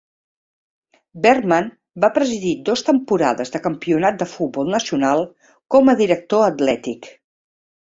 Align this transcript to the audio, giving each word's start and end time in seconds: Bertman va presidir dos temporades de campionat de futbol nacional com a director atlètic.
Bertman 1.25 1.67
va 2.05 2.09
presidir 2.15 2.53
dos 2.71 2.83
temporades 2.87 3.53
de 3.57 3.63
campionat 3.67 4.19
de 4.23 4.29
futbol 4.33 4.75
nacional 4.79 5.23
com 5.77 5.95
a 5.95 5.99
director 6.03 6.51
atlètic. 6.51 7.15